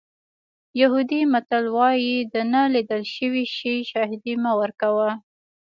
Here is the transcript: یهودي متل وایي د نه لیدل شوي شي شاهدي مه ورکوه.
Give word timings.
یهودي 0.81 1.21
متل 1.33 1.65
وایي 1.77 2.17
د 2.33 2.35
نه 2.53 2.61
لیدل 2.73 3.03
شوي 3.15 3.45
شي 3.55 3.75
شاهدي 3.91 4.33
مه 4.43 4.51
ورکوه. 4.61 5.09